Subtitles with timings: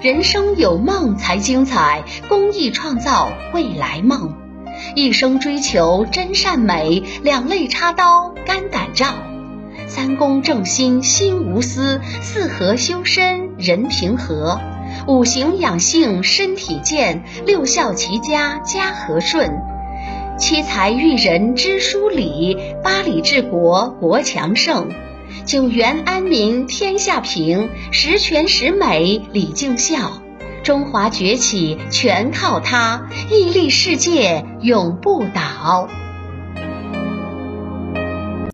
[0.00, 4.34] 人生有梦才精彩，公益创造未来梦。
[4.96, 9.06] 一生追求真善美，两肋插刀肝胆照。
[9.86, 14.58] 三公正心心无私，四和修身人平和。
[15.06, 19.52] 五行养性身体健，六孝齐家家和顺。
[20.38, 24.88] 七财育人知书礼，八礼治国国强盛。
[25.44, 30.22] 九元安民天下平，十全十美李敬孝。
[30.62, 35.88] 中华崛起全靠他，屹立世界永不倒。